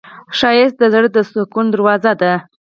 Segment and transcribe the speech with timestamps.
[0.37, 2.33] ښایست د زړه د سکون دروازه ده